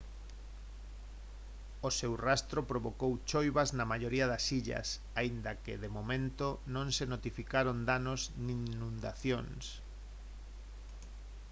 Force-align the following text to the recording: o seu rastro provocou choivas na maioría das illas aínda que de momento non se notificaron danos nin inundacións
o 1.87 1.89
seu 1.99 2.13
rastro 2.27 2.59
provocou 2.71 3.11
choivas 3.29 3.69
na 3.77 3.85
maioría 3.91 4.25
das 4.31 4.45
illas 4.59 4.87
aínda 5.19 5.59
que 5.63 5.73
de 5.83 5.89
momento 5.97 6.47
non 6.75 6.87
se 6.97 7.05
notificaron 7.13 7.77
danos 7.89 8.21
nin 8.45 8.59
inundacións 8.75 9.63